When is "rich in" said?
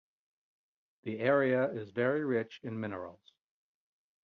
2.25-2.79